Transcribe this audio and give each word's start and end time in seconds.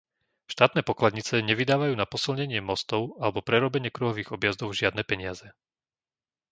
Štátne 0.53 0.81
pokladnice 0.89 1.35
nevydávajú 1.49 1.93
na 1.97 2.05
posilnenie 2.13 2.57
mostov 2.71 3.01
alebo 3.23 3.39
prerobenie 3.49 3.89
kruhových 3.97 4.33
objazdov 4.37 4.69
žiadne 4.79 5.03
peniaze. 5.11 5.47